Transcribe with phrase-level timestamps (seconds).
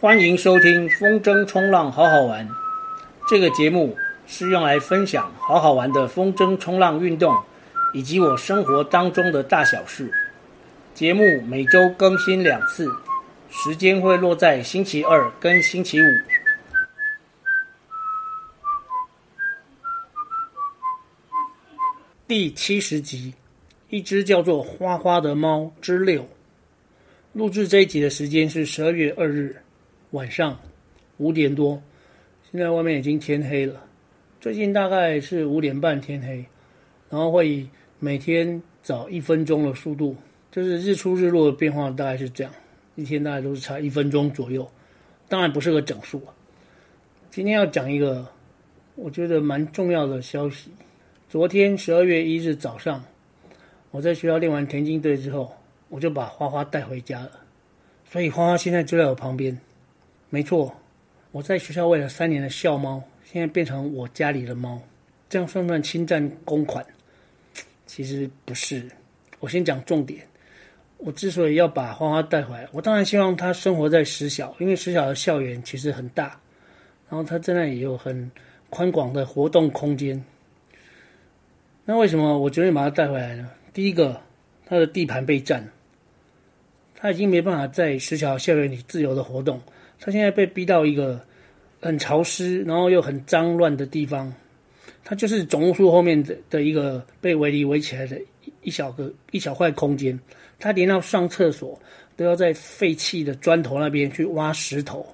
[0.00, 2.48] 欢迎收听风筝冲浪好好玩。
[3.26, 3.96] 这个节目
[4.28, 7.36] 是用来分享好好玩的风筝冲浪运动，
[7.92, 10.08] 以及我生活当中的大小事。
[10.94, 12.88] 节目每周更新两次，
[13.50, 16.04] 时间会落在星期二跟星期五。
[22.28, 23.34] 第七十集，
[23.88, 26.24] 一只叫做花花的猫之六。
[27.32, 29.56] 录制这一集的时间是十二月二日
[30.12, 30.58] 晚上
[31.18, 31.82] 五点多，
[32.50, 33.84] 现在外面已经天黑了。
[34.40, 36.44] 最近大概是五点半天黑，
[37.10, 40.16] 然后会以每天早一分钟的速度，
[40.50, 42.52] 就是日出日落的变化大概是这样，
[42.94, 44.66] 一天大概都是差一分钟左右，
[45.28, 46.32] 当然不是个整数啊。
[47.30, 48.26] 今天要讲一个
[48.94, 50.70] 我觉得蛮重要的消息。
[51.28, 53.04] 昨天十二月一日早上，
[53.90, 55.52] 我在学校练完田径队之后，
[55.90, 57.32] 我就把花花带回家了。
[58.10, 59.60] 所以花花现在就在我旁边。
[60.30, 60.74] 没错，
[61.32, 64.80] 我在学校喂了三年的校猫，现在变成我家里的猫，
[65.28, 66.84] 这样算不算侵占公款？
[67.86, 68.86] 其实不是。
[69.40, 70.20] 我先讲重点。
[70.98, 76.38] 我之所以要把花花带回来，我当然希望它生活在实小，因为实小的校园其实很大，
[77.08, 78.30] 然后它在那里有很
[78.68, 80.22] 宽广的活动空间。
[81.84, 83.48] 那为什么我决定把它带回来呢？
[83.72, 84.20] 第一个，
[84.66, 85.66] 它的地盘被占，
[86.94, 89.58] 它已经没办法在实小校园里自由的活动。
[90.00, 91.20] 它现在被逼到一个
[91.80, 94.32] 很潮湿，然后又很脏乱的地方。
[95.04, 98.20] 它就是总务处后面的的一个被围篱围起来的
[98.62, 100.18] 一小个一小块空间。
[100.58, 101.80] 它连到上厕所
[102.16, 105.06] 都要在废弃的砖头那边去挖石头。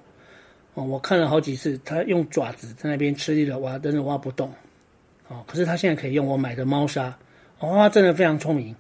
[0.75, 4.53] 哦，我看了好几次，它用爪子在那边吃力的挖，但是挖不动。
[5.29, 7.17] 哦，可是他现在可以用我买的猫砂，
[7.57, 8.75] 花花真的非常聪明。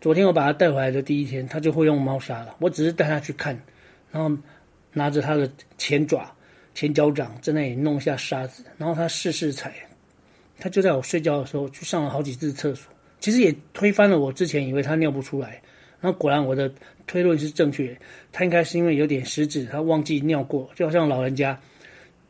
[0.00, 2.54] 昨天我把它带回来的第一天，它就会用猫砂了。
[2.60, 3.60] 我只是带它去看，
[4.12, 4.36] 然后
[4.96, 6.34] 拿着它的前爪、
[6.74, 9.74] 前脚掌在那里弄一下沙子，然后它试试踩。
[10.58, 12.90] 它就在我睡觉的时候去上了好几次厕所，
[13.20, 15.60] 其实也推翻了我之前以为它尿不出来。
[16.00, 16.72] 然后果然我的
[17.06, 17.94] 推论是正确，
[18.32, 21.60] 它应该是因为有点失智，它忘记尿过，就好像老人家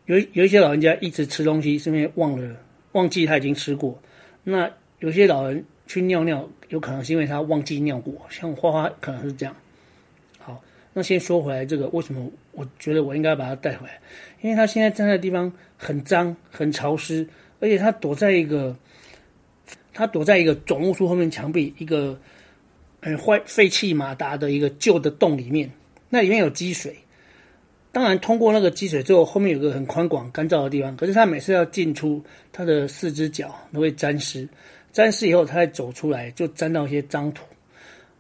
[0.07, 2.57] 有有一些老人家一直吃东西，是因为忘了。
[2.93, 4.01] 忘记他已经吃过，
[4.43, 9.55] 那有些老人去尿尿，有可能是因为他忘记尿过，像花花可能是这样。
[10.99, 14.01] 那先说回来，这个为什么我觉得我应该把它带回来？
[14.41, 17.29] 因为它现在站在的地方很脏、很潮湿，
[17.61, 18.75] 而且它躲在一个，
[19.93, 22.19] 他躲在一个总务处后面墙壁一个
[23.03, 25.71] 很坏废弃马达的一个旧的洞里面，
[26.09, 26.97] 那里面有积水。
[27.93, 30.97] 当然，通过那个积水之后，后面有个很宽广、干燥的地方。
[30.97, 34.49] 可是他每次要进出，他的四只脚都会沾湿，
[34.93, 37.45] 沾湿以后，他再走出来就沾到一些脏土。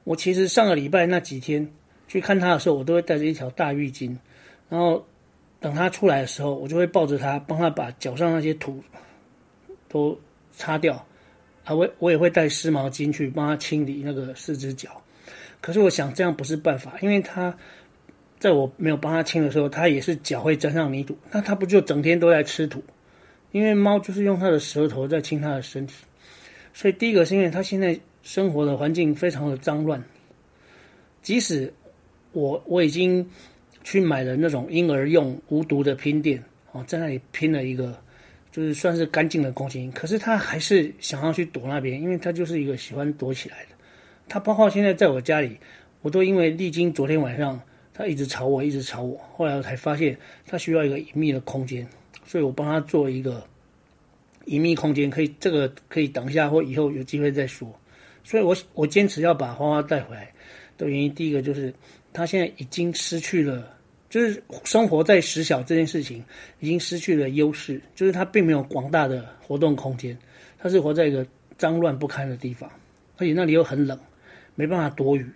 [0.04, 1.66] 我其实上个礼拜那几天
[2.08, 4.16] 去看他的时候，我都会带着一条大浴巾，
[4.68, 5.04] 然后
[5.60, 8.82] 等他出来的时候，我就会抱着他，帮他把脚上那些土
[9.88, 10.18] 都
[10.52, 10.94] 擦掉。
[11.64, 14.90] 啊，我我也会带湿毛巾去帮他清理那个四只脚。
[15.60, 17.56] 可是我想这样不是办法，因为他。
[18.38, 22.84] 在我没有帮它清的时候，它也是脚会沾上泥土，那它不就整天都在吃土？
[23.50, 25.94] 因为猫就是用它的舌头在清它的身体，
[26.74, 30.04] 所以第一个是因为它现在生活的环境非常的脏乱。
[31.22, 31.72] 即使
[32.36, 33.26] 我我已经
[33.82, 36.42] 去买了那种婴儿用无毒的拼垫，
[36.72, 37.98] 哦，在那里拼了一个，
[38.52, 43.70] 就是算是干净的空间，可是他还是想要去躲那边，因为他就是一个喜欢躲起来的。
[44.28, 45.56] 他包括现在在我家里，
[46.02, 47.60] 我都因为历经昨天晚上。
[47.98, 49.18] 他一直吵我，一直吵我。
[49.32, 50.14] 后来才发现，
[50.46, 51.88] 他需要一个隐秘的空间，
[52.26, 53.42] 所以我帮他做一个
[54.44, 55.08] 隐秘空间。
[55.08, 57.74] 可以，这个可以等一下或以后有机会再说。
[58.22, 60.30] 所以我我坚持要把花花带回来
[60.76, 61.72] 的原因，第一个就是
[62.16, 63.76] 他现在已经失去了，
[64.08, 66.24] 就是生活在实小这件事情
[66.60, 70.16] 已经失去了优势，就是他并没有广大的活动空间，
[70.58, 71.26] 他是活在一个
[71.58, 72.70] 脏乱不堪的地方，
[73.18, 73.98] 而且那里又很冷，
[74.54, 75.30] 没办法躲雨。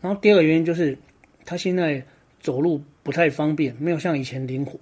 [0.00, 0.96] 然后第二个原因就是，
[1.44, 2.00] 他现在
[2.40, 4.78] 走路不太方便，没有像以前灵活。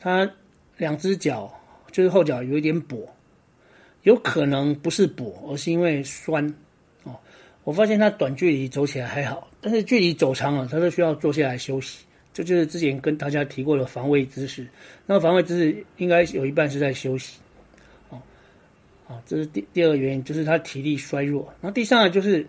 [0.00, 0.30] 他
[0.78, 1.52] 两只脚
[1.92, 3.06] 就是后脚有一点跛，
[4.04, 6.46] 有可能不是跛，而是因为酸。
[7.02, 7.18] 哦，
[7.66, 12.04] 我发现他短距离走起来还好，但是距离走长了，他都需要坐下来休息。
[12.32, 14.64] 这就，是之前跟大家提过的防卫姿势。
[15.04, 17.40] 那防卫姿势应该有一半是在休息。
[18.10, 18.22] 哦，
[19.08, 21.42] 啊，这是第第二个原因，就是他体力衰弱。
[21.60, 22.46] 然后第三个就是。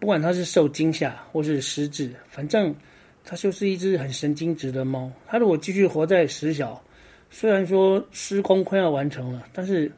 [0.00, 2.72] 不管它是受惊吓或是失智，反正
[3.24, 5.10] 它就是一只很神经质的猫。
[5.26, 6.80] 它如果继续活在实小，
[7.30, 9.90] 虽然说施工快要完成了，但是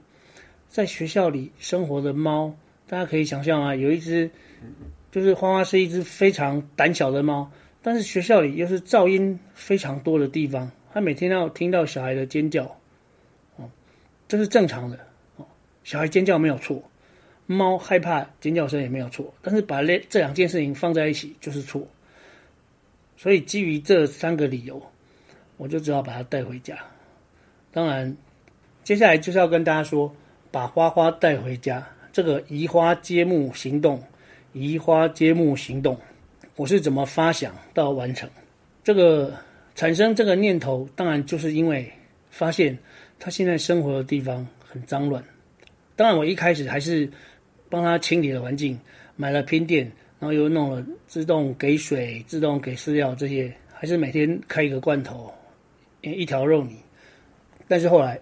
[0.71, 2.51] 在学校里生活的猫，
[2.91, 4.29] 大家可以想象啊，有一只
[5.13, 7.49] 就是花花是一只非常胆小的猫，
[7.81, 12.65] 但是学校里又是噪音非常多的地方，他每天要听到小孩的尖叫，
[13.55, 13.71] 哦，
[14.27, 14.99] 这是正常的
[15.37, 15.47] 哦。
[15.85, 16.83] 小孩尖叫没有错，
[17.47, 21.87] 猫害怕尖叫声也没有错，但是把这这两件事情放在一起就是错。
[23.17, 24.83] 所以基于这三个理由，
[25.59, 26.77] 我就只好把它带回家。
[27.71, 28.17] 当然，
[28.83, 30.13] 接下来就是要跟大家说，
[30.51, 34.03] 把花花带回家这个移花接木行动，
[34.53, 35.99] 移花接木行动。
[36.57, 38.29] 我是怎么发想到完成
[38.85, 39.33] 这个
[39.75, 40.89] 产生这个念头？
[40.95, 41.91] 当然就是因为
[42.31, 42.77] 发现
[43.19, 45.23] 他现在生活的地方很脏乱。
[45.97, 47.09] 当然，我一开始还是
[47.69, 48.79] 帮他清理了环境，
[49.17, 49.85] 买了拼垫，
[50.19, 55.33] 然后又弄了自动给水、自动给饲料这些，还是每天开一个罐头，
[56.03, 56.77] 一条肉泥。
[57.69, 58.19] 但是后来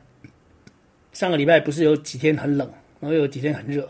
[1.13, 3.89] 上个礼拜不是有几天很冷，然后有几天很热。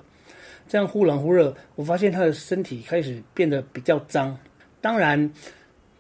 [0.68, 4.38] 这样忽冷忽热，我发现他的身体开始变得比较脏。
[4.80, 5.30] 当然，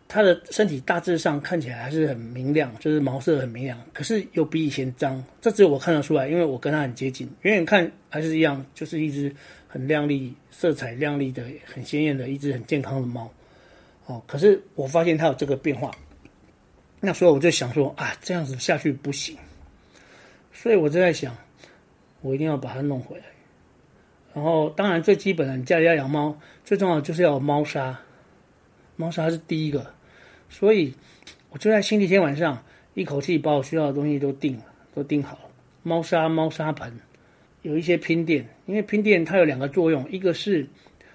[0.06, 5.24] 他的身体大致上看起来还是很明亮，就是毛色很明亮，可是又比以前脏。
[5.40, 9.34] 这只我看得出来，因为我跟他很接近，远远看还是一样，就是一只
[9.66, 13.30] 很亮丽、色彩亮丽的、很鲜艳的一只很健康的猫。
[14.06, 15.90] 哦，可是我发现它有这个变化，
[17.00, 19.36] 那时候我就想说啊，这样子下去不行，
[20.52, 21.36] 所以我就在想，
[22.28, 23.24] 我一定要把它弄回来。
[24.34, 27.98] 然后，当然最基本的，你家里要养猫，最重要就是要有猫砂。
[28.96, 29.94] 猫砂是第一个，
[30.50, 30.92] 所以
[31.48, 34.64] 我就在星期天晚上一口气把我需要的东西都订了，
[34.94, 35.50] 都订好了。
[35.82, 36.92] 猫砂、猫砂盆，
[37.62, 40.66] 有一些拼垫，因为拼垫它有两个作用，一个是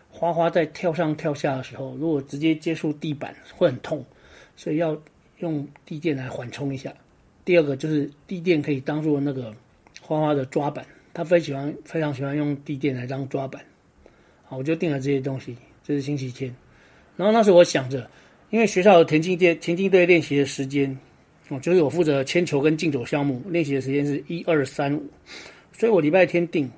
[0.10, 4.04] 花花在跳上跳下的时候，如果直接接触地板会很痛，
[4.56, 5.00] 所以要
[5.38, 6.92] 用地垫来缓冲一下。
[7.46, 9.54] 第二个就是地垫可以当做那个
[10.02, 10.86] 花花的抓板。
[11.14, 13.64] 他非喜欢，非常喜欢用地垫来当抓板，
[14.46, 15.56] 好，我就订了这些东西。
[15.84, 16.54] 这是星期天，
[17.18, 18.10] 然后那时候我想着，
[18.50, 20.98] 因为学校的田径队田径队练习的时间，
[21.50, 25.06] 哦，就是我负责铅球跟竞走项目练习的时间是一二三五，
[25.74, 26.72] 所以我礼拜天订，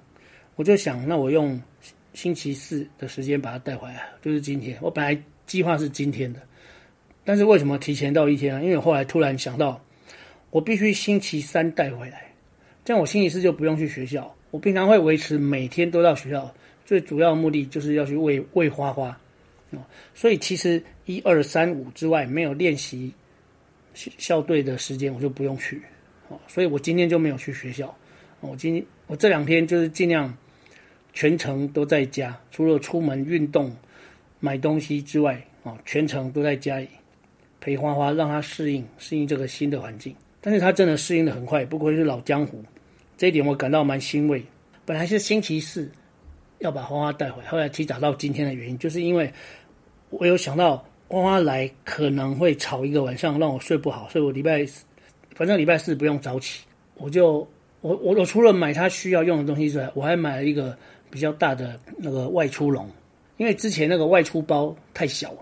[0.56, 1.62] 我就想，那我用
[2.14, 4.78] 星期四的时间把它带回来，就是今天。
[4.82, 6.42] 我本来计划是今天的，
[7.24, 8.64] 但是为什么提前到一天呢？
[8.64, 9.80] 因为我后来突然想到，
[10.50, 12.35] 我必须星期三带回来。
[12.86, 14.34] 这样我星期四就不用去学校。
[14.52, 16.54] 我平常会维持每天都到学校，
[16.86, 19.20] 最主要的目的就是要去喂喂花花，
[20.14, 23.12] 所以其实一二三五之外没有练习
[23.96, 25.82] 校队的时间，我就不用去。
[26.48, 27.94] 所以我今天就没有去学校。
[28.40, 30.32] 我今天我这两天就是尽量
[31.12, 33.76] 全程都在家，除了出门运动、
[34.40, 36.88] 买东西之外，啊，全程都在家里
[37.60, 40.16] 陪花花，让它适应适应这个新的环境。
[40.40, 42.64] 但是它真的适应的很快，不愧是老江湖。
[43.18, 44.44] 这一点我感到蛮欣慰。
[44.86, 45.92] 本来是星期四
[46.60, 49.32] 要把花花带回来，后来提早到今天的原因，就是因为
[50.10, 54.86] 我有想到花花来可能会吵一个晚上，让我睡不好，所以我礼拜四，
[55.34, 56.64] 反正礼拜四不用早起，
[56.96, 57.48] 我就
[57.82, 60.78] 我我我除了买他需要用的东西之外，我还买了一个
[61.10, 62.90] 比较大的那个外出笼，
[63.38, 65.34] 因为之前那个外出包太小，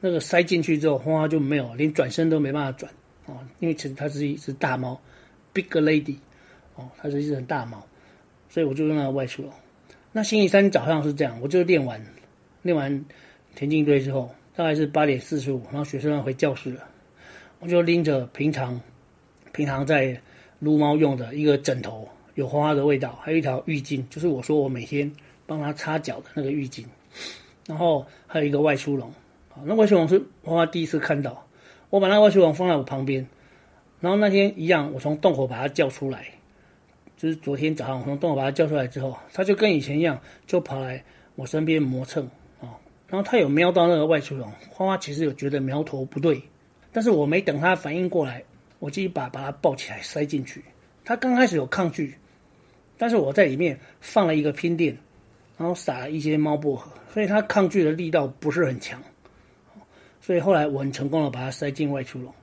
[0.00, 2.92] 那个塞进去之后花花就没有，连转身都没办法转
[3.26, 5.00] 啊，因为其实它是一只大猫
[5.52, 6.16] ，big lady。
[6.76, 7.84] 哦，它是一只很大猫，
[8.48, 9.52] 所以我就用那个外出笼。
[10.12, 12.00] 那星期三早上是这样，我就练完
[12.62, 13.04] 练完
[13.54, 16.84] 田径队之后，大概是八点四十五，然后学生要回教室了，
[17.60, 18.78] 我就拎着平常
[19.52, 20.20] 平常在
[20.58, 25.10] 撸猫用的一个枕头，有花花的味道，还有一条浴巾，就是我说我每天
[25.46, 26.84] 帮它擦脚的那个浴巾，
[27.66, 29.12] 然后还有一个外出笼。
[29.54, 31.46] 啊，那外出笼是花花第一次看到，
[31.90, 33.26] 我把那外出笼放在我旁边，
[34.00, 36.26] 然后那天一样，我从洞口把它叫出来。
[37.22, 41.00] 就是昨天早上我从洞口把它叫出来之后，它就跟以前一样，就跑来
[41.36, 42.28] 我身边磨蹭
[42.60, 42.74] 啊。
[43.06, 46.42] 然后它有瞄到那个外出笼，花花其实有觉得苗头不对，
[46.90, 48.42] 但是我没等它反应过来，
[48.80, 50.64] 我就一把把它抱起来塞进去。
[51.04, 52.12] 它刚开始有抗拒，
[52.98, 54.98] 但是我在里面放了一个拼垫，
[55.56, 59.00] 然后撒了一些猫薄荷，所以它抗拒的力道不是很强。
[60.20, 62.34] 所以后来我很成功的把它塞进外出笼，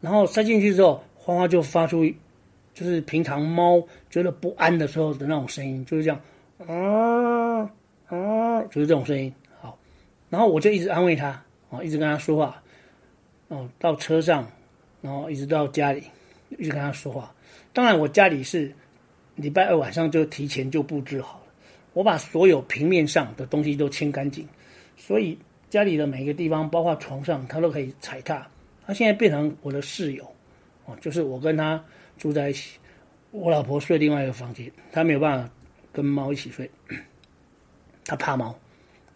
[0.00, 2.04] 然后塞进去之后，花花就发出。
[2.76, 6.20] 就是平常猫觉得不安的时候的那种声音，就是这样，
[6.66, 7.62] 啊
[8.06, 9.32] 啊，就是这种声音。
[9.58, 9.78] 好，
[10.28, 11.28] 然后我就一直安慰它，
[11.70, 12.62] 啊，一直跟它说话，
[13.48, 14.46] 哦，到车上，
[15.00, 16.02] 然后一直到家里，
[16.58, 17.34] 一直跟它说话。
[17.72, 18.70] 当然，我家里是
[19.36, 21.52] 礼拜二晚上就提前就布置好了，
[21.94, 24.46] 我把所有平面上的东西都清干净，
[24.98, 25.38] 所以
[25.70, 28.46] 家里的每一个地方，包括床上，它都可以踩踏。
[28.86, 30.30] 它现在变成我的室友，
[30.84, 31.82] 哦，就是我跟它。
[32.18, 32.78] 住在一起，
[33.30, 35.50] 我老婆睡另外一个房间，她没有办法
[35.92, 36.70] 跟猫一起睡，
[38.04, 38.58] 她怕猫，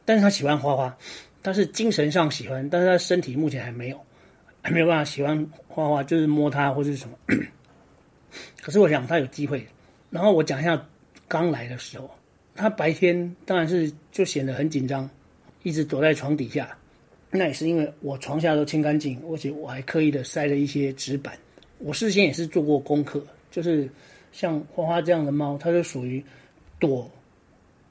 [0.05, 0.97] 但是她喜欢花花，
[1.43, 4.01] 她是精神上喜欢，但是她身体目前还没有，
[4.63, 7.17] 还没有办法喜欢花花，就是摸它或者是什么。
[8.63, 9.67] 可是我想他有机会。
[10.09, 10.81] 然后我讲一下
[11.27, 12.11] 刚来的时候，
[12.55, 15.09] 他白天当然是就显得很紧张，
[15.63, 16.77] 一直躲在床底下。
[17.31, 21.37] 那也是因为我床下都清干净，而且我还刻意的塞了一些纸板。
[21.81, 23.89] 我事先也是做过功课，就是
[24.33, 26.23] 像花花这样的猫，它是属于
[26.79, 27.11] 躲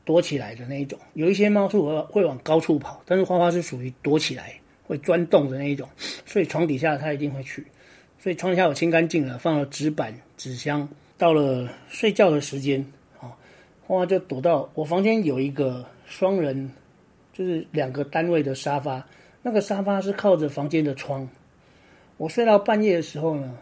[0.05, 0.97] 躲起来的那一种。
[1.13, 4.53] 有一些猫是会会往高处跑，但是花花是属于躲起来
[4.85, 5.89] 会钻洞的那一种，
[6.25, 7.65] 所以床底下它一定会去。
[8.19, 10.87] 所以床底下我清干净了，放了纸板、纸箱。
[11.17, 12.79] 到了睡觉的时间，
[13.19, 13.35] 啊，
[13.85, 16.71] 花花就躲到我房间有一个双人，
[17.33, 19.05] 就是两个单位的沙发。
[19.41, 21.27] 那个沙发是靠着房间的窗，
[22.15, 23.57] 我睡到半夜的时候呢，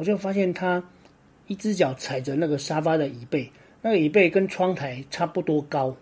[0.00, 0.82] 我就发现他
[1.46, 3.52] 一只脚踩着那个沙发的椅背，
[3.82, 5.94] 那个椅背跟窗台差不多高，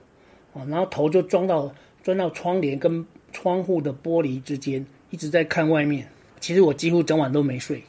[0.54, 1.74] 啊，然后头就装到
[2.04, 6.06] 撞到窗帘跟窗户的玻璃之间，一直在看外面。
[6.38, 7.82] 其实我几乎整晚都没睡，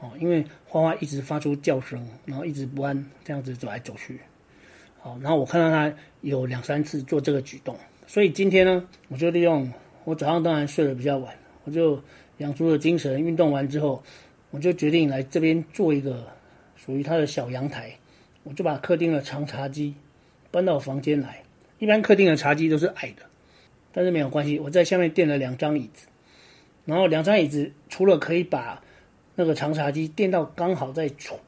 [0.00, 4.18] 哦，因为花花一直发出叫声，然后一直不安，这样子走来走去，
[4.98, 9.70] 好，然后我看到他有两三次做这个举动，所以今天呢，我就利用。
[10.04, 12.02] 我早上当然睡得比较晚，我就
[12.38, 13.20] 养足了精神。
[13.20, 14.02] 运动完之后，
[14.50, 16.26] 我就决定来这边做一个
[16.76, 17.92] 属于他的小阳台。
[18.44, 19.94] 我就把客厅的长茶几
[20.50, 21.42] 搬到房间来。
[21.78, 23.22] 一般客厅的茶几都是矮的，
[23.92, 26.06] 但是没有关系，我在下面垫了两张椅子。
[26.86, 28.82] 然后两张椅子除了可以把
[29.34, 31.38] 那个长茶几垫到刚好在窗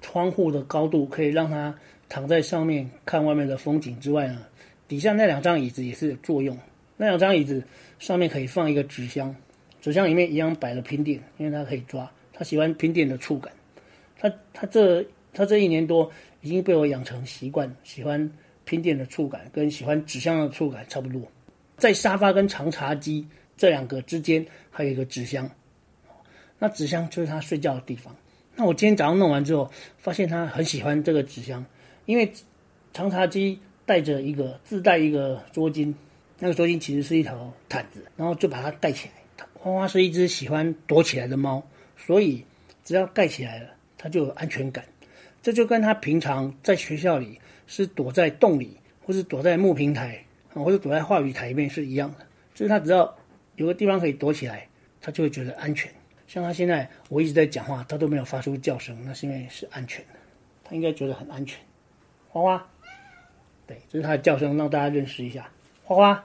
[0.00, 1.74] 窗户的高度，可以让他
[2.08, 4.44] 躺在上面看外面的风景之外呢，
[4.88, 6.58] 底下那两张椅子也是有作用。
[6.96, 7.62] 那两张椅子
[7.98, 9.34] 上面可以放一个纸箱，
[9.80, 13.52] 纸箱里面一样摆了拼垫，因为它可以抓，他喜欢平垫的触感。
[14.18, 15.04] 他他这
[15.34, 18.30] 他这一年多已经被我养成习惯，喜欢
[18.64, 21.20] 平垫的触感，跟喜欢纸箱的触感差不多。
[21.76, 23.26] 在沙发跟长茶几
[23.58, 25.50] 这两个之间还有一个纸箱，
[26.58, 28.16] 那纸箱就是他睡觉的地方。
[28.56, 31.62] 那我今天早上弄完之后，发现他很喜欢这个纸箱，
[32.06, 32.32] 因为
[32.94, 35.92] 长茶几带着一个自带一个桌巾。
[36.38, 39.14] 那个桌巾其实是一条毯子，然后就把它盖起来。
[39.52, 41.62] 花花是一只喜欢躲起来的猫，
[42.06, 42.44] 所以
[42.82, 44.84] 只要盖起来了，它就有安全感。
[45.42, 52.26] 这就跟他平常在学校里是躲在洞里，或是躲在木平台，或者躲在话语台面是一样的。
[52.54, 53.16] 就是他只要
[53.56, 54.66] 有个地方可以躲起来，
[55.00, 55.90] 他就会觉得安全。
[56.26, 60.18] 像他现在，我一直在讲话，他都没有发出叫声，那是因为是安全的。
[60.64, 61.60] 他应该觉得很安全。
[62.28, 62.68] 花花，
[63.66, 65.50] 对，这是它的叫声，让大家认识一下。
[65.84, 66.24] 花花。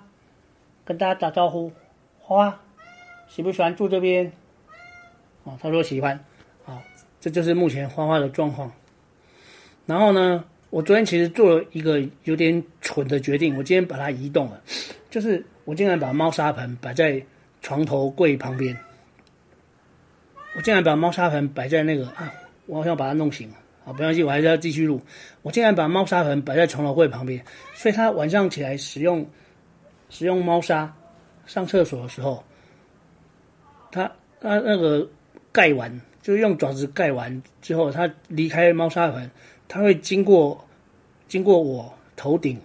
[0.84, 1.72] 跟大家打招呼，
[2.20, 2.62] 花花
[3.27, 4.32] 喜不喜欢住这边？
[5.46, 6.20] 哦，他说喜欢。
[6.64, 6.82] 好，
[7.22, 8.70] 这就是目前花花的状况。
[9.86, 14.62] 然后呢，我昨天其实做了一个有点蠢的决定，我今天把它移动了，
[15.10, 17.20] 就是我竟然把猫砂盆摆在
[17.62, 18.78] 床头柜旁边。
[20.56, 22.34] 我竟然把猫砂盆摆在那个啊，
[22.66, 23.56] 我好像把它弄醒了。
[23.86, 25.02] 好，没关系，我还是要继续录。
[25.42, 29.25] 我竟然把猫砂盆摆在床头柜旁边，所以他晚上起来使用。
[30.08, 30.96] 使用猫砂
[31.48, 32.42] 上厕所的时候，
[33.92, 34.10] 它
[34.40, 35.06] 它那个
[35.56, 39.32] 盖完，就是用爪子盖完之后，它离开猫砂盆，
[39.70, 40.68] 它会经过
[41.30, 42.60] 经过我头顶，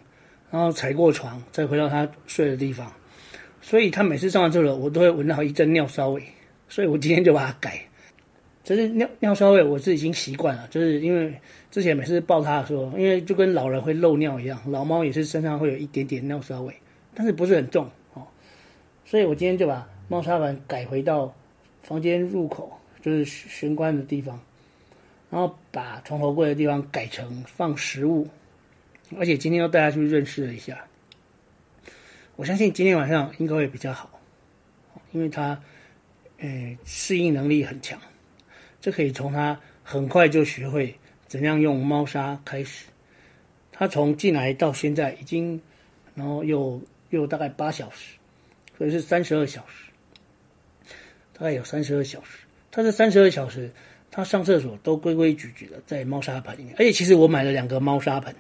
[0.50, 2.92] 然后踩过床，再回到它睡的地方。
[3.62, 6.20] 所以它每次上完厕所，我都会闻到一阵尿骚味。
[6.68, 7.80] 所以我今天就把它改。
[8.64, 11.32] 其实尿尿骚味我是已经习惯了，就是因为
[11.70, 16.74] 之前每次抱它的时候，因为就跟老人会漏尿一样，老猫也是身上会有一点点尿骚味。
[17.14, 18.26] 但是不是很重哦，
[19.04, 21.34] 所以我今天就把猫砂盆改回到
[21.82, 24.40] 房间入口，就是玄关的地方，
[25.30, 28.28] 然后把床头柜的地方改成放食物，
[29.18, 30.86] 而且今天又带他去认识了一下，
[32.36, 34.20] 我相信今天晚上应该会比较好，
[35.12, 35.62] 因为他，
[36.38, 38.00] 呃，适应能力很强，
[38.80, 42.86] 这可以从他很快就学会怎样用猫砂开始，
[43.72, 45.60] 他从进来到现在已经，
[46.14, 46.82] 然后又。
[47.10, 48.14] 又大概八小时，
[48.78, 49.90] 所以是三十二小时，
[51.32, 52.46] 大概有三十二小时。
[52.70, 53.70] 他这三十二小时，
[54.10, 56.74] 他上厕所都规规矩矩的在猫砂盆里面。
[56.78, 58.34] 而且其实我买了两个猫砂盆，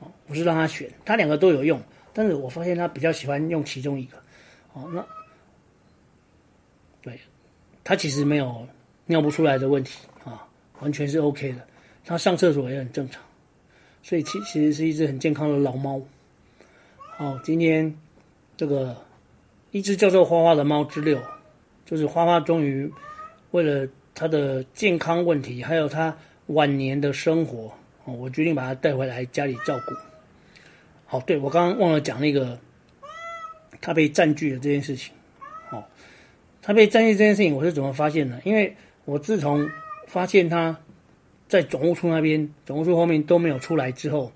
[0.00, 1.80] 哦，不是让他选，他两个都有用。
[2.12, 4.16] 但是我发现他比较喜欢用其中一个，
[4.72, 5.04] 哦，那
[7.02, 7.18] 对，
[7.84, 8.66] 他其实没有
[9.06, 10.44] 尿不出来的问题啊，
[10.80, 11.66] 完全是 OK 的。
[12.04, 13.22] 他上厕所也很正常，
[14.02, 16.00] 所以其其实是一只很健康的老猫。
[17.18, 17.94] 哦，今天
[18.56, 18.96] 这个
[19.70, 21.20] 一只叫做花花的猫之六，
[21.84, 22.90] 就是花花终于
[23.50, 27.72] 为了他的健康问题，还有他晚年的生活，
[28.04, 29.94] 哦，我决定把他带回来家里照顾。
[31.06, 32.58] 好，对，我刚刚忘了讲那个
[33.80, 35.12] 他被占据了这件事情。
[35.70, 35.84] 哦，
[36.60, 38.40] 他被占据这件事情，我是怎么发现的？
[38.44, 38.74] 因为
[39.04, 39.68] 我自从
[40.06, 40.76] 发现他
[41.48, 44.30] 在总务处那边，总务处后面都没有出来之后，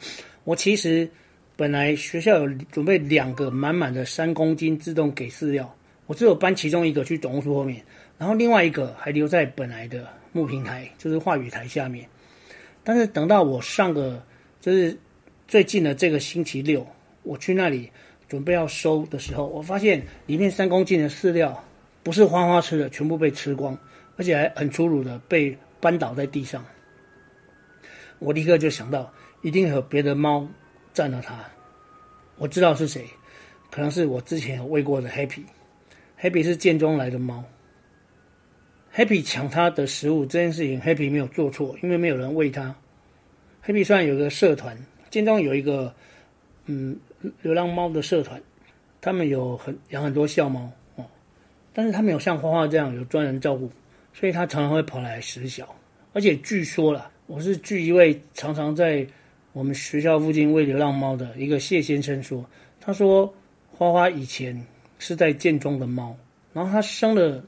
[0.44, 1.08] 我其实
[1.56, 5.74] 本来学校有准备两个满满的三公斤自动给饲料，
[6.06, 7.82] 我只有搬其中一个去总务处后面，
[8.22, 12.08] 然后另外一个还留在本来的木平台，就是话语台下面。
[12.84, 14.24] 但是等到我上个
[14.60, 14.96] 就是
[15.48, 16.86] 最近的这个星期六，
[17.24, 17.90] 我去那里
[18.28, 21.64] 准备要收的时候，我发现里面三公斤的饲料
[22.04, 23.76] 不是花花吃的，全部被吃光，
[24.16, 26.64] 而且还很粗鲁的被扳倒在地上。
[28.20, 30.46] 我立刻就想到，一定有别的猫
[30.94, 31.36] 占了它。
[32.36, 33.04] 我知道是谁，
[33.68, 35.42] 可能是我之前喂过的 Happy。
[36.20, 37.42] Happy 是建中来的猫。
[38.94, 42.74] Happy 抢他的食物这件事情，Happy 没有做错，因为没有人喂他。
[43.64, 44.76] Happy 虽然有个社团，
[45.08, 45.94] 建中有一个
[46.66, 46.94] 嗯
[47.40, 48.38] 流浪猫的社团，
[49.00, 51.06] 他们有很养很多校猫哦，
[51.72, 53.70] 但是他没有像花花这样有专人照顾，
[54.12, 55.74] 所以他常常会跑来食小。
[56.12, 59.06] 而且据说啦，我是据一位常常在
[59.54, 62.44] 我们学校附近喂流浪猫的一个谢先生说，
[62.78, 63.32] 他说
[63.70, 64.62] 花花以前
[64.98, 66.14] 是在建中的猫，
[66.52, 67.42] 然后他生了。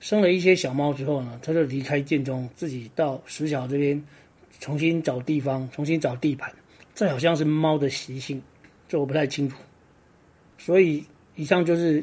[0.00, 4.02] 生了一些小猫之后呢，他就离开建中，自己到石桥这边
[4.60, 6.52] 重新找地方，重新找地盘。
[6.94, 8.42] 这好像是猫的习性，
[8.88, 9.56] 这我不太清楚。
[10.56, 11.04] 所以
[11.36, 12.02] 以上就是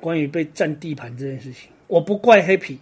[0.00, 1.70] 关于被占地盘这件事情。
[1.88, 2.78] 我不怪 Happy，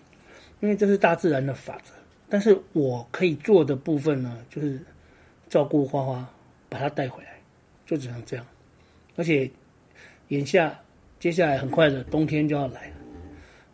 [0.61, 1.93] 因为这是大自然的法则。
[2.29, 4.81] 但是我可以做的部分呢，就是
[5.49, 6.29] 照顾花花，
[6.69, 7.39] 把它带回来，
[7.87, 8.45] 就只能这样。
[9.17, 9.49] 而且
[10.29, 10.79] 眼下
[11.21, 12.94] 接下来很快的冬天就要来了。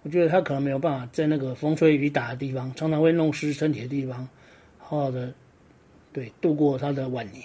[0.02, 4.26] 我觉得他可能没有办法在那个风吹雨打的地方，常常会弄湿身体的地方，
[4.78, 5.30] 好好的
[6.10, 7.44] 对度过他的晚年。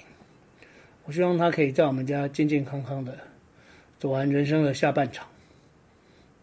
[1.03, 3.17] 我希望他可以在我们家健健康康的
[3.99, 5.27] 走完人生的下半场。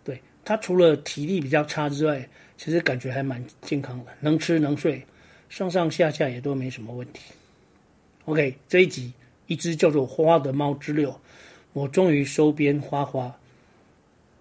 [0.04, 5.02] 对，他除了体力比较差之外，其实感觉还蛮健康的，能吃能睡，
[5.48, 7.32] 上上下下也都没什么问题。
[8.26, 9.14] OK，这一集
[9.46, 11.18] 一只叫做花的猫之六，
[11.72, 13.34] 我终于收编花花，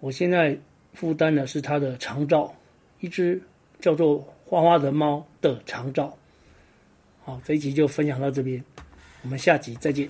[0.00, 0.58] 我现在。
[0.92, 2.54] 负担的是它的长照，
[3.00, 3.40] 一只
[3.80, 6.16] 叫做花花的猫的长照。
[7.24, 8.62] 好，这一集就分享到这边，
[9.22, 10.08] 我们下集再见。